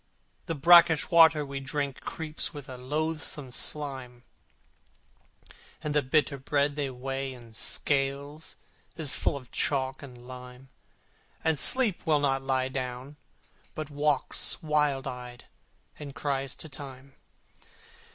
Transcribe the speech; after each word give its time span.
The 0.47 0.55
brackish 0.55 1.11
water 1.11 1.41
that 1.41 1.45
we 1.45 1.59
drink 1.59 1.99
Creeps 1.99 2.55
with 2.55 2.67
a 2.67 2.75
loathsome 2.75 3.51
slime, 3.51 4.23
And 5.83 5.93
the 5.93 6.01
bitter 6.01 6.39
bread 6.39 6.75
they 6.75 6.89
weigh 6.89 7.31
in 7.35 7.53
scales 7.53 8.57
Is 8.97 9.13
full 9.13 9.37
of 9.37 9.51
chalk 9.51 10.01
and 10.01 10.25
lime, 10.25 10.69
And 11.43 11.59
Sleep 11.59 12.03
will 12.03 12.17
not 12.19 12.41
lie 12.41 12.69
down, 12.69 13.17
but 13.75 13.91
walks 13.91 14.63
Wild 14.63 15.05
eyed, 15.05 15.45
and 15.99 16.15
cries 16.15 16.55
to 16.55 16.67
Time. 16.67 17.13